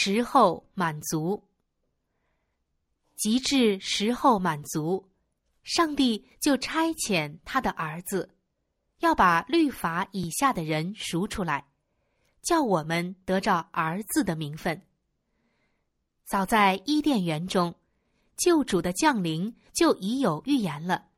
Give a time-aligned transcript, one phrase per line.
[0.00, 1.42] 时候满足。
[3.16, 5.08] 及至时候满足，
[5.64, 8.32] 上帝就差遣他的儿子，
[9.00, 11.66] 要把律法以下的人赎出来，
[12.42, 14.80] 叫我们得着儿子的名分。
[16.24, 17.74] 早在伊甸园中，
[18.36, 21.08] 救主的降临就已有预言了。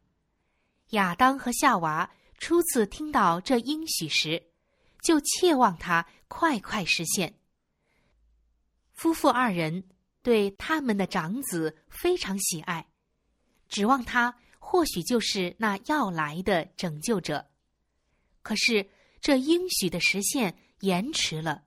[0.92, 4.42] 亚当和夏娃初次听到这应许时，
[5.03, 7.34] 就切望他快快实现。
[9.01, 9.83] 夫妇二人
[10.21, 12.87] 对他们的长子非常喜爱，
[13.67, 17.49] 指望他或许就是那要来的拯救者。
[18.43, 18.87] 可是
[19.19, 21.62] 这应许的实现延迟了。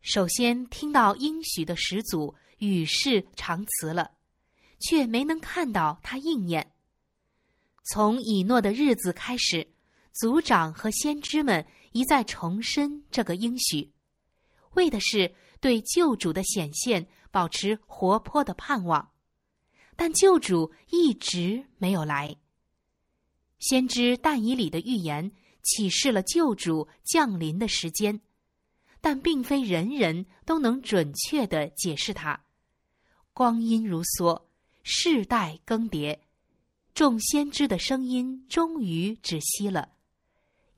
[0.00, 4.12] 首先听到应许的始祖与世长辞了，
[4.78, 6.72] 却没能看到他应验。
[7.82, 9.66] 从以诺的日子开始，
[10.12, 13.90] 族长和先知们一再重申这个应许，
[14.74, 19.12] 为的是对救主的显现保持活泼的盼望。
[19.94, 22.36] 但救主一直没有来。
[23.60, 25.30] 先知但以里的预言
[25.62, 28.20] 启示了救主降临的时间，
[29.00, 32.44] 但并非人人都能准确的解释它。
[33.32, 34.42] 光阴如梭，
[34.82, 36.18] 世代更迭。
[36.92, 39.92] 众先知的声音终于止息了，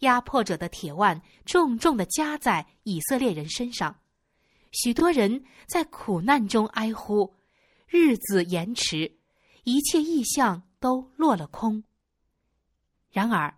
[0.01, 3.99] 压迫者的铁腕重重的加在以色列人身上，
[4.75, 7.33] 许多人在苦难中哀呼，
[7.87, 9.17] 日子延迟，
[9.63, 11.83] 一切意象都落了空。
[13.11, 13.57] 然而，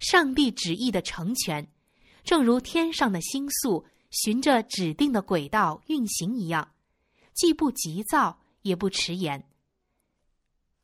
[0.00, 1.66] 上帝旨意的成全，
[2.24, 6.74] 正如天上的星宿循着指定的轨道运行一样，
[7.32, 9.48] 既不急躁，也不迟延。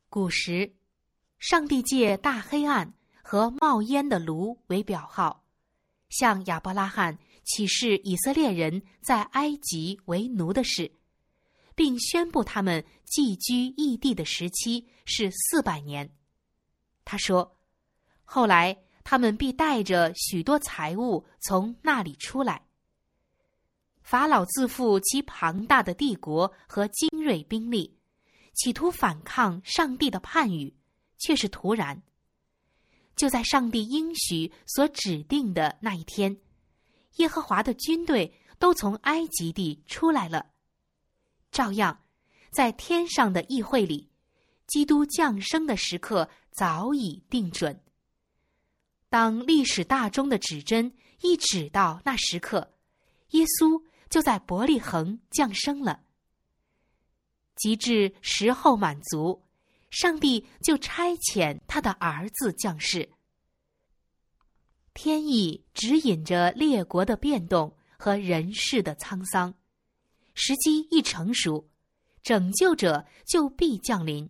[0.09, 0.73] 古时。
[1.39, 5.43] 上帝借大黑暗和冒烟的炉为表号，
[6.07, 10.91] 向亚伯拉罕启示以色列人在埃及为奴的事，
[11.75, 16.09] 并宣布他们寄居异地的时期是四百年。
[17.05, 17.57] 他说
[18.23, 22.65] ：“后来他们必带着许多财物从那里出来。”
[24.01, 27.97] 法老自负其庞大的帝国和精锐兵力，
[28.53, 30.75] 企图反抗上帝的判语。
[31.19, 32.03] 却是突然。
[33.15, 36.37] 就在上帝应许所指定的那一天，
[37.17, 40.51] 耶和华的军队都从埃及地出来了。
[41.51, 42.01] 照样，
[42.51, 44.09] 在天上的议会里，
[44.67, 47.81] 基督降生的时刻早已定准。
[49.09, 52.73] 当历史大钟的指针一指到那时刻，
[53.29, 56.01] 耶稣就在伯利恒降生了。
[57.55, 59.43] 及至时候满足。
[59.91, 63.07] 上帝就差遣他的儿子降世。
[64.93, 69.53] 天意指引着列国的变动和人世的沧桑，
[70.33, 71.67] 时机一成熟，
[72.21, 74.29] 拯救者就必降临。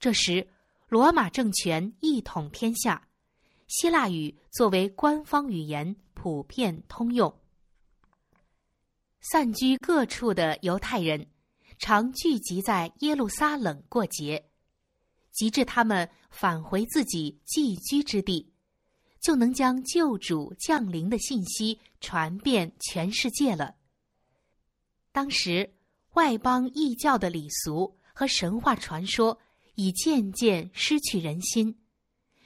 [0.00, 0.48] 这时，
[0.88, 3.08] 罗马政权一统天下，
[3.68, 7.32] 希腊语作为官方语言普遍通用。
[9.20, 11.24] 散居各处的犹太人，
[11.78, 14.44] 常聚集在耶路撒冷过节。
[15.30, 18.51] 及至他们返回自己寄居之地，
[19.22, 23.76] 就能将救主降临的信息传遍全世界了。
[25.12, 25.72] 当时，
[26.14, 29.38] 外邦异教的礼俗和神话传说
[29.76, 31.74] 已渐渐失去人心，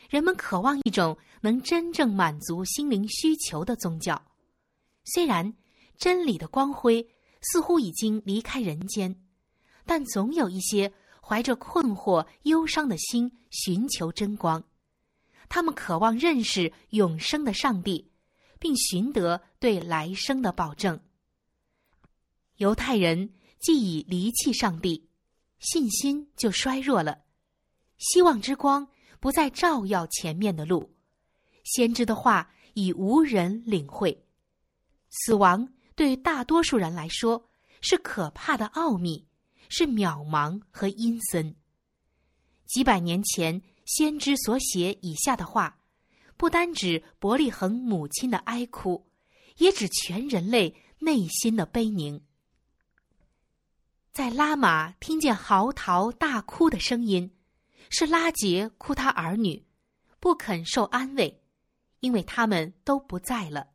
[0.09, 4.23] 人们渴望一种能真正满足心灵需求的宗教。
[5.05, 5.53] 虽然
[5.97, 7.09] 真理的光辉
[7.41, 9.19] 似乎已经离开人间，
[9.85, 10.93] 但总有一些。
[11.29, 14.63] 怀着困惑、忧伤的心寻求真光，
[15.49, 18.11] 他们渴望认识永生的上帝，
[18.59, 21.01] 并寻得对来生的保证。
[22.57, 25.09] 犹太人既已离弃上帝，
[25.59, 27.25] 信心就衰弱了，
[27.99, 28.89] 希望之光
[29.21, 30.95] 不再照耀前面的路，
[31.65, 34.27] 先知的话已无人领会。
[35.09, 37.49] 死亡对大多数人来说
[37.81, 39.27] 是可怕的奥秘。
[39.69, 41.57] 是渺茫和阴森。
[42.67, 45.79] 几百年前，先知所写以下的话，
[46.37, 49.07] 不单指伯利恒母亲的哀哭，
[49.57, 52.21] 也指全人类内心的悲宁。
[54.13, 57.31] 在拉玛听见嚎啕大哭的声音，
[57.89, 59.65] 是拉杰哭他儿女，
[60.19, 61.43] 不肯受安慰，
[62.01, 63.69] 因为他们都不在了。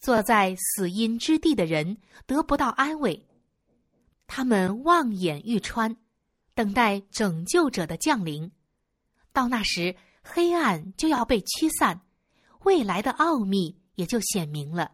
[0.00, 3.28] 坐在死荫之地的人得不到安慰。
[4.26, 5.96] 他们望眼欲穿，
[6.54, 8.50] 等待拯救者的降临。
[9.32, 12.02] 到那时，黑暗就要被驱散，
[12.64, 14.92] 未来的奥秘也就显明了。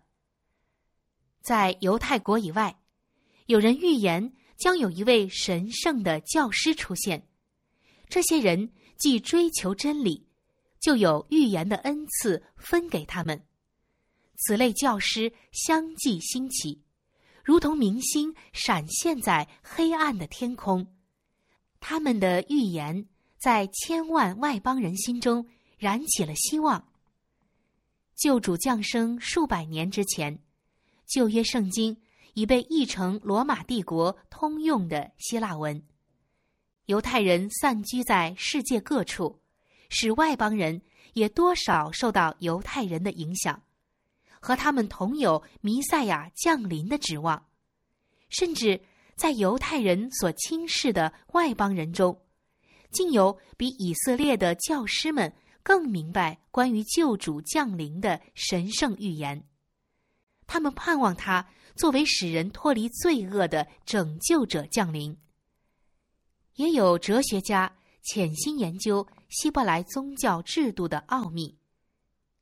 [1.42, 2.78] 在犹太国以外，
[3.46, 7.26] 有人预言将有一位神圣的教师出现。
[8.08, 10.26] 这些人既追求真理，
[10.80, 13.44] 就有预言的恩赐分给他们。
[14.36, 16.82] 此类教师相继兴起，
[17.44, 20.86] 如同明星闪现在黑暗的天空。
[21.80, 23.06] 他们的预言
[23.38, 25.46] 在千万外邦人心中
[25.78, 26.88] 燃起了希望。
[28.16, 30.38] 救主降生数百年之前，
[31.06, 31.96] 旧约圣经
[32.34, 35.80] 已被译成罗马帝国通用的希腊文。
[36.86, 39.40] 犹太人散居在世界各处，
[39.88, 40.82] 使外邦人
[41.12, 43.62] 也多少受到犹太人的影响，
[44.40, 47.46] 和他们同有弥赛亚降临的指望。
[48.30, 48.80] 甚至
[49.14, 52.20] 在犹太人所轻视的外邦人中，
[52.90, 55.32] 竟有比以色列的教师们
[55.62, 59.44] 更明白关于救主降临的神圣预言。
[60.46, 61.46] 他们盼望他
[61.76, 65.16] 作为使人脱离罪恶的拯救者降临。
[66.54, 71.56] 也有哲学家潜心研究希伯来宗教制度的奥秘，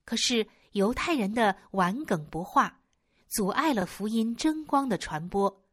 [0.05, 2.81] 可是犹太人的顽梗不化，
[3.29, 5.66] 阻碍了福音争光的传播。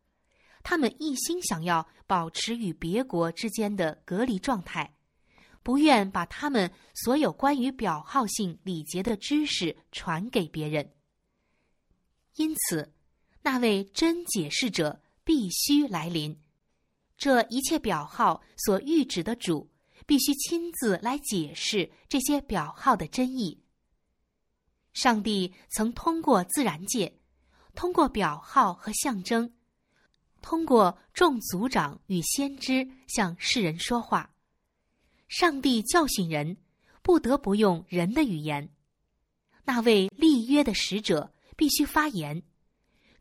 [0.63, 4.95] 他们一心想要保持与别国之间的隔离状态，
[5.62, 10.92] 不愿把他们所有关于表号性礼节的知识传给别人。
[12.36, 12.94] 因此，
[13.42, 16.39] 那位真解释者必须来临。
[17.18, 19.69] 这一切表号所喻指的主，
[20.06, 23.62] 必须亲自来解释这些表号的真意。
[24.94, 27.19] 上帝曾通过自然界，
[27.75, 29.54] 通过表号和象征，
[30.44, 34.30] 通过众族长与先知向世人说话。
[35.30, 36.57] 上帝教训人，
[37.01, 38.69] 不得不用人的语言。
[39.63, 42.44] 那位立约的使者必须发言。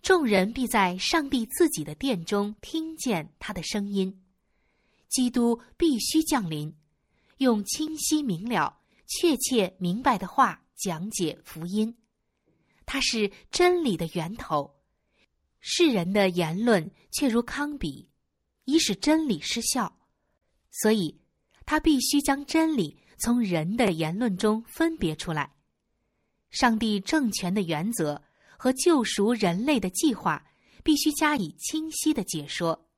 [0.03, 4.21] 众人必在上帝自己的殿中听见他的声音。
[5.09, 6.75] 基督必须降临，
[7.39, 11.97] 用清晰明了、确切明白的话讲解福音。
[12.85, 14.75] 他是真理的源头。
[15.63, 18.11] 世人的言论却如康比，
[18.67, 19.99] 以使真理失效。
[20.71, 21.19] 所以，
[21.65, 25.55] 他必须将真理从人的言论中分别出来。
[26.51, 28.23] 上帝政权的原则。
[28.63, 30.47] 和救赎人类的计划
[30.85, 32.89] 必须加以清晰的解说，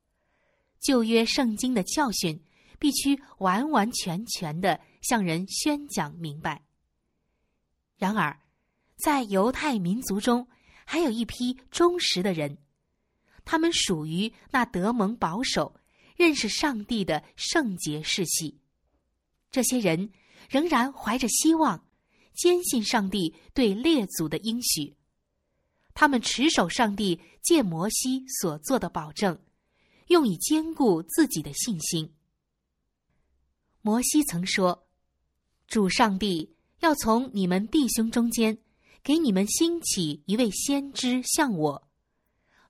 [0.79, 2.39] 旧约圣经的教训
[2.79, 6.63] 必须完完全全的向人宣讲明白。
[7.97, 8.39] 然而，
[8.97, 10.47] 在犹太民族中，
[10.85, 12.59] 还有一批忠实的人，
[13.45, 15.75] 他们属于那德蒙保守、
[16.17, 18.61] 认识上帝的圣洁世系。
[19.51, 20.11] 这些人
[20.49, 21.87] 仍然怀着希望，
[22.35, 24.97] 坚信上帝对列祖的应许。
[25.95, 29.39] 他们持守上帝借摩西所做的保证，
[30.09, 32.13] 用以坚固自己的信心。
[33.81, 34.89] 摩西曾说
[35.69, 38.59] ：“主上帝要从你们弟兄中间
[39.05, 41.87] 给你们兴起一位先知，像我。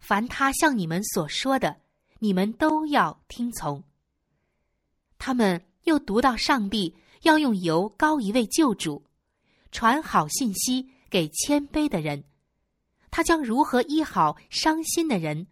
[0.01, 1.81] 凡他向你们所说的，
[2.19, 3.85] 你们都要听从。”
[5.17, 9.05] 他们又读到上帝要用油膏一位救主，
[9.71, 12.25] 传好信息给谦卑的人。
[13.13, 15.47] 他将如何医好伤心的人？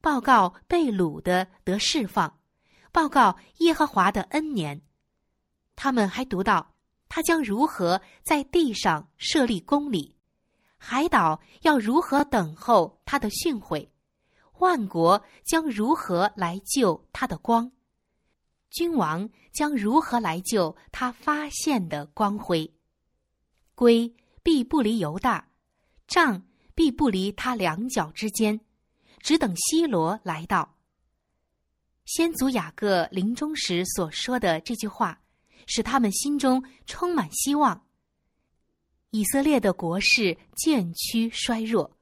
[0.00, 2.40] 报告被掳的得释放，
[2.90, 4.82] 报告耶和华的恩年。
[5.76, 6.74] 他们还读到，
[7.08, 10.13] 他将如何在地上设立公理，
[10.86, 13.88] 海岛要如何等候他的训诲，
[14.58, 17.72] 万国将如何来救他的光，
[18.68, 22.70] 君王将如何来救他发现的光辉。
[23.74, 25.48] 龟必不离犹大，
[26.06, 26.42] 杖。
[26.76, 28.58] 必不离他两脚之间，
[29.20, 30.74] 只等西罗来到。
[32.04, 35.20] 先祖雅各临终时所说的这句话，
[35.68, 37.83] 使他们心中充满希望。
[39.14, 41.96] 以色列的国势渐趋衰弱，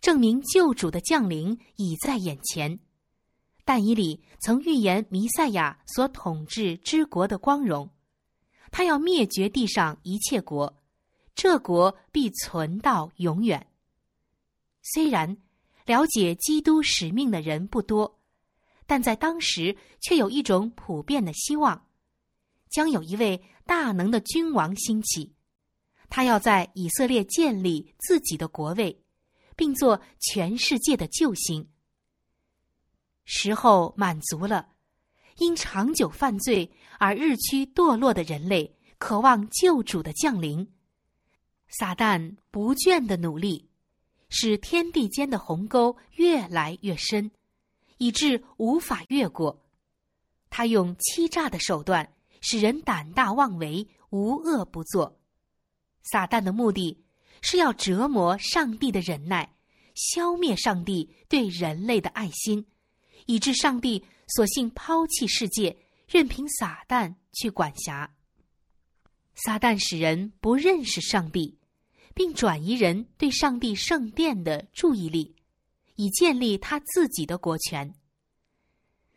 [0.00, 2.80] 证明救主的降临已在眼前。
[3.64, 7.88] 但以理曾预言弥赛亚所统治之国的光荣，
[8.72, 10.76] 他要灭绝地上一切国，
[11.36, 13.68] 这国必存到永远。
[14.82, 15.36] 虽然
[15.86, 18.18] 了解基督使命的人不多，
[18.88, 21.86] 但在当时却有一种普遍的希望：
[22.68, 25.32] 将有一位大能的君王兴起，
[26.10, 29.02] 他要在以色列建立自己的国位，
[29.56, 31.66] 并做全世界的救星。
[33.24, 34.68] 时候满足了，
[35.38, 40.70] 因长久犯罪而日趋堕落的人类渴望救主的降临。
[41.68, 43.70] 撒旦不倦的努力。
[44.32, 47.32] 使天地间的鸿沟越来越深，
[47.98, 49.60] 以致无法越过。
[50.50, 55.19] 他用欺诈的手段，使人胆大妄为，无恶不作。
[56.02, 57.04] 撒旦的目的
[57.42, 59.54] 是要折磨上帝的忍耐，
[59.94, 62.66] 消灭上帝对人类的爱心，
[63.26, 65.76] 以致上帝索性抛弃世界，
[66.08, 68.14] 任凭撒旦去管辖。
[69.34, 71.58] 撒旦使人不认识上帝，
[72.14, 75.34] 并转移人对上帝圣殿的注意力，
[75.96, 77.94] 以建立他自己的国权。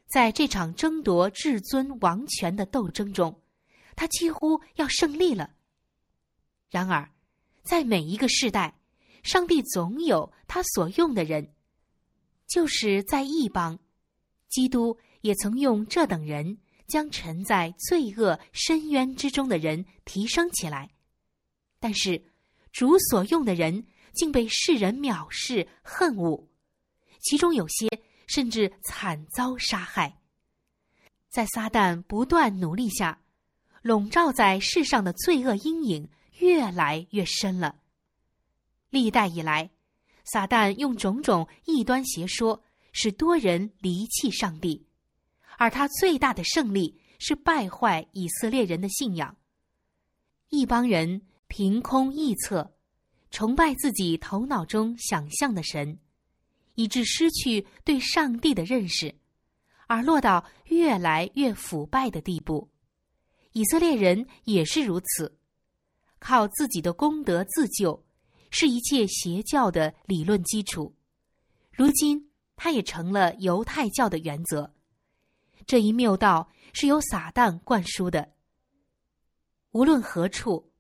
[0.08, 3.42] 在这场争夺至尊王权的斗争中，
[3.96, 5.50] 他几乎要胜利了。
[6.74, 7.08] 然而，
[7.62, 8.74] 在每一个世代，
[9.22, 11.54] 上帝总有他所用的人，
[12.48, 13.78] 就是在异邦，
[14.50, 20.90] 基督也曾用这等人将沉在罪恶深渊之中的人提升起来。
[21.80, 22.26] 但是，
[22.72, 26.50] 主所用的人竟被世人藐视恨恶，
[27.20, 27.88] 其中有些。
[28.26, 30.18] 甚至惨遭杀害。
[31.30, 33.22] 在撒旦不断努力下，
[33.82, 36.10] 笼罩在世上的罪恶阴影
[36.40, 37.76] 越来越深了。
[38.90, 39.70] 历代以来，
[40.24, 44.86] 撒旦用种种异端邪说，使多人离弃上帝，
[45.58, 49.36] 而他最大的胜利是败坏以色列人的信仰。
[50.50, 52.76] 一帮人凭空臆测，
[53.32, 56.00] 崇拜自己头脑中想象的神。
[56.76, 59.14] 以致失去对上帝的认识，
[59.86, 62.68] 而落到越来越腐败的地步。
[63.52, 65.38] 以色列人也是如此，
[66.24, 68.02] 靠自己的功德自救，
[68.50, 70.96] 是一切邪教的理论基础。
[71.70, 74.74] 如今，他也成了犹太教的原则。
[75.68, 78.32] 这一谬道是由撒旦灌输的。
[79.72, 80.72] 无论何处，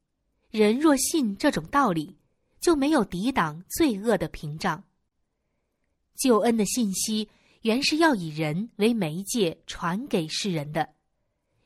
[0.50, 2.18] 人若信这种道理，
[2.62, 4.82] 就没有抵挡罪恶的屏障。
[6.16, 7.28] 救恩的信息
[7.64, 10.94] 原是要以人为媒介传给世人的，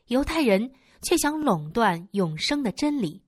[0.07, 3.22] 犹太人却想垄断永生的真理，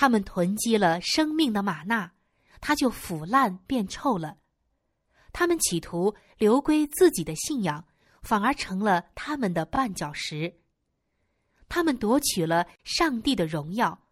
[0.00, 2.10] 他们囤积了生命的玛纳，
[2.58, 4.38] 它就腐烂变臭了；
[5.30, 7.84] 他们企图留归自己的信仰，
[8.22, 10.58] 反而成了他们的绊脚石。
[11.68, 14.06] 他们夺取了上帝的荣耀，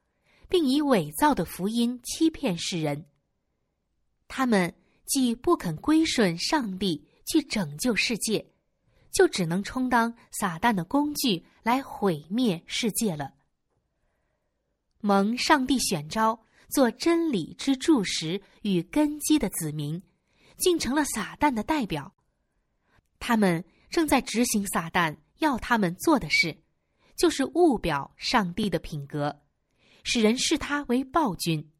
[0.47, 3.07] 并以伪造的福音欺骗世人。
[4.28, 4.75] 他们。
[5.07, 8.47] 既不肯归顺上帝去拯救世界，
[9.11, 13.33] 就只能充当撒旦的工具来毁灭世界了。
[15.00, 20.02] 蒙上帝选召做真理之柱石与根基的子民，
[20.59, 22.14] 竟成了撒旦的代表。
[23.19, 26.57] 他们正在执行撒旦要他们做的事，
[27.17, 29.43] 就是误表上帝的品格，
[30.05, 31.71] 使人视他为暴君。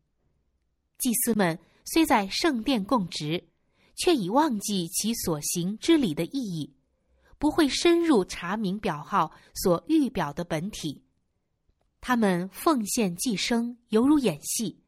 [0.99, 1.59] 祭司们。
[1.91, 3.49] 虽在圣殿供职，
[3.97, 6.77] 却已忘记其所行之礼的意义，
[7.39, 11.03] 不会深入查明表号所预表的本体。
[12.01, 14.81] 他们奉献祭牲，犹如演戏。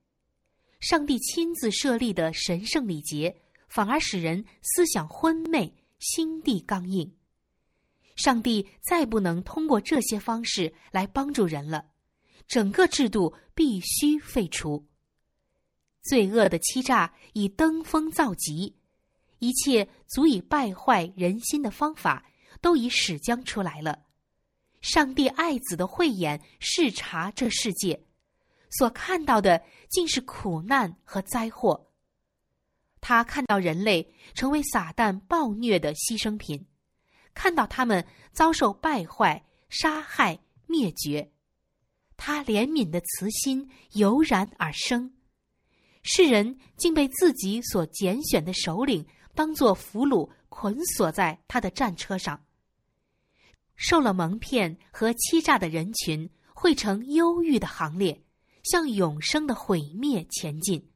[0.81, 3.37] 上帝亲自设立的神圣礼节，
[3.69, 7.13] 反而使人思想昏昧，心地刚硬。
[8.17, 11.87] 上帝再不能通过这些方式来帮助人了，
[12.47, 14.87] 整个制度必须废除。
[16.03, 18.75] 罪恶的欺诈已登峰造极，
[19.39, 22.25] 一切足以败坏人心的方法
[22.63, 24.07] 都已使将出来了。
[24.81, 28.03] 上帝爱子的慧眼视察这世界，
[28.71, 31.89] 所看到的竟是苦难和灾祸。
[33.01, 36.67] 他看到人类成为撒旦暴虐的牺牲品，
[37.35, 41.31] 看到他们遭受败坏、杀害、灭绝，
[42.17, 45.13] 他怜悯的慈心油然而生。
[46.03, 52.43] 世人竟被自己所拣选的首领当作俘虏，捆锁在他的战车上。
[53.81, 58.23] 受了蒙骗和欺诈的人群汇成忧郁的行列，
[58.63, 60.87] 向永生的毁灭前进。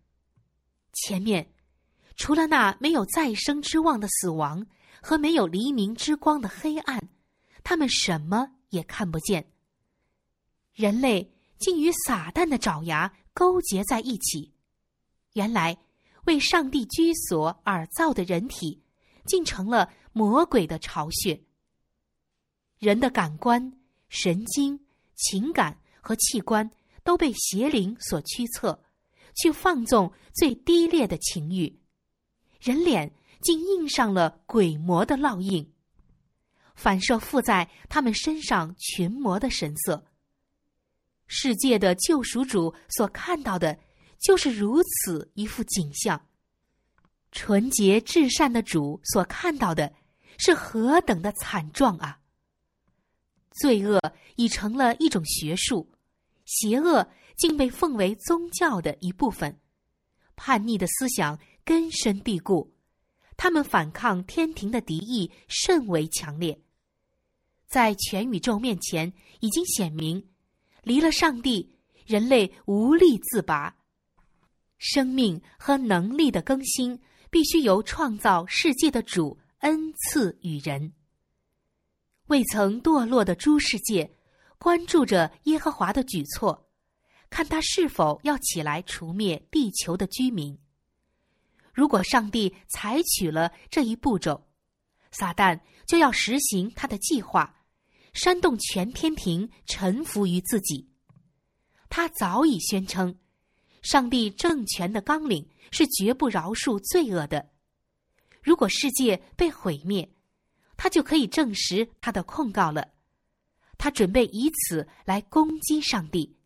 [0.93, 1.51] 前面，
[2.15, 4.67] 除了那没有再生之望的死亡
[5.01, 7.09] 和没有黎明之光的黑暗，
[7.63, 9.51] 他们什么也看不见。
[10.75, 14.53] 人类竟与撒旦的爪牙勾结在一起。
[15.33, 15.75] 原来，
[16.27, 18.83] 为上帝居所而造的人体，
[19.25, 21.41] 竟成了魔鬼的巢穴。
[22.79, 23.73] 人的感官、
[24.09, 24.79] 神经、
[25.15, 26.71] 情感和器官
[27.03, 28.83] 都被邪灵所驱策，
[29.37, 31.81] 去放纵最低劣的情欲。
[32.61, 35.73] 人脸竟印上了鬼魔的烙印，
[36.75, 40.07] 反射附在他们身上群魔的神色。
[41.27, 43.79] 世界的救赎主所看到的。
[44.21, 46.29] 就是如此一副景象，
[47.31, 49.93] 纯洁至善的主所看到的
[50.39, 52.21] 是何等的惨状啊！
[53.55, 54.01] 罪恶
[54.37, 55.89] 已成了一种学术，
[56.45, 59.59] 邪恶竟被奉为宗教的一部分，
[60.37, 62.75] 叛逆的思想根深蒂固，
[63.37, 66.61] 他们反抗天庭的敌意甚为强烈，
[67.67, 70.29] 在全宇宙面前已经显明，
[70.83, 71.73] 离了上帝，
[72.05, 73.77] 人类无力自拔，
[74.79, 80.93] 生命和能力的更新必须由创造世界的主恩赐与人。
[82.29, 84.11] 未曾堕落的诸世界，
[84.59, 86.69] 关注着耶和华的举措，
[87.29, 90.59] 看他是否要起来除灭地球的居民。
[91.73, 94.47] 如果上帝采取了这一步骤，
[95.11, 97.63] 撒旦就要实行他的计划，
[98.15, 100.89] 煽动全天庭臣服于自己。
[101.91, 103.19] 他早已宣称，
[103.83, 107.51] 上帝政权的纲领是绝不饶恕罪恶的。
[108.43, 110.14] 如果世界被毁灭，
[110.77, 112.93] 他就可以证实他的控告了。
[113.77, 116.37] 他准备以此来攻击上帝，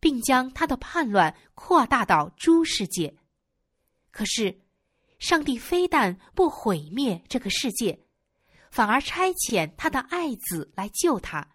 [0.00, 3.16] 并将他的叛乱扩大到诸世界。
[4.10, 4.60] 可是，
[5.18, 8.00] 上帝非但不毁灭这个世界，
[8.70, 11.48] 反而差遣他的爱子来救他。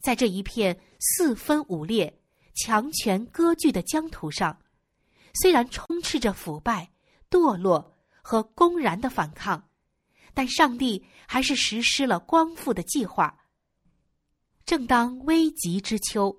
[0.00, 2.20] 在这一片四分五裂、
[2.54, 4.60] 强权割据的疆土上，
[5.34, 6.90] 虽然充斥着腐败、
[7.30, 9.69] 堕落和公然的反抗。
[10.40, 13.38] 但上帝还是实施了光复的计划。
[14.64, 16.34] 正当危急之秋，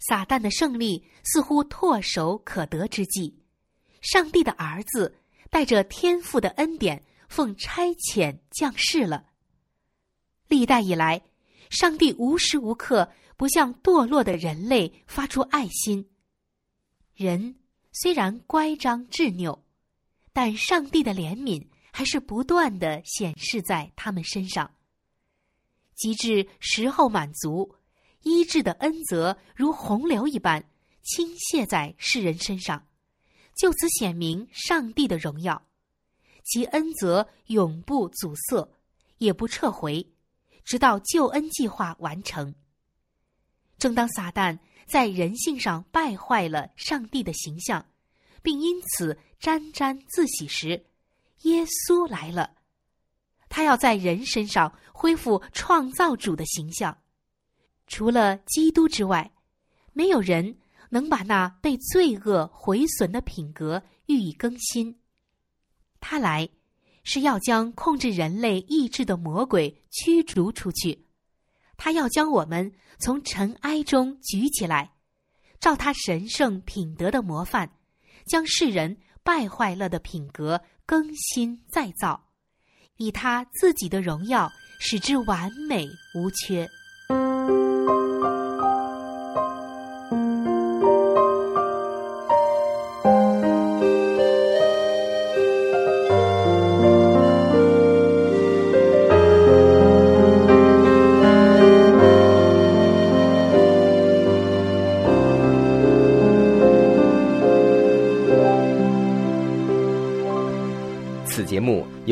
[0.00, 3.40] 撒旦的胜利似乎唾手可得之际，
[4.00, 5.20] 上帝的儿子
[5.50, 9.26] 带着天父的恩典，奉差遣降世了。
[10.48, 11.22] 历代以来，
[11.70, 16.10] 上帝无时无刻不向堕落的人类发出爱心。
[17.14, 17.54] 人
[17.92, 19.62] 虽然乖张执拗，
[20.32, 21.64] 但上帝的怜悯。
[21.98, 24.72] 还是不断的显示在他们身上，
[25.96, 27.74] 及至时候满足，
[28.22, 30.64] 医治的恩泽如洪流一般
[31.02, 32.86] 倾泻在世人身上，
[33.56, 35.66] 就此显明上帝的荣耀，
[36.44, 38.72] 其恩泽永不阻塞，
[39.16, 40.08] 也不撤回，
[40.64, 42.54] 直到救恩计划完成。
[43.76, 44.56] 正当撒旦
[44.86, 47.84] 在人性上败坏了上帝的形象，
[48.40, 50.84] 并因此沾沾自喜时，
[51.42, 52.56] 耶稣来了，
[53.48, 56.98] 他要在人身上恢复创造主的形象。
[57.86, 59.30] 除了基督之外，
[59.92, 60.58] 没有人
[60.90, 64.98] 能把那被罪恶毁损的品格予以更新。
[66.00, 66.48] 他来
[67.02, 71.06] 是要将控制人类意志的魔鬼驱逐出去，
[71.76, 74.92] 他要将我们从尘埃中举起来，
[75.58, 77.70] 照他神圣品德的模范，
[78.26, 78.98] 将世人
[79.28, 80.58] 败坏了的品格。
[80.86, 82.18] 更新再造，
[82.96, 86.66] 以他自己的荣耀使之完美无缺。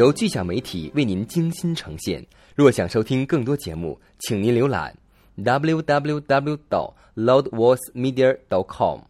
[0.06, 2.24] 由巨响媒体为您精心呈现。
[2.54, 4.96] 若想收听更多节目，请您浏览
[5.38, 6.56] www.
[6.68, 8.38] 到 loudvoice.media.
[8.48, 9.00] 到 com。